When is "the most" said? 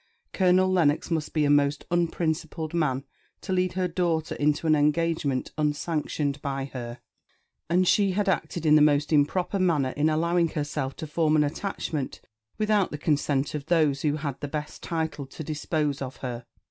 8.73-9.13